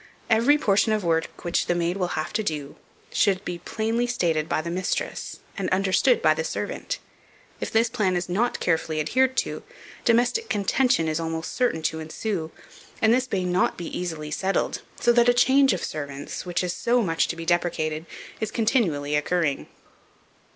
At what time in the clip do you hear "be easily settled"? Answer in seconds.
13.77-14.81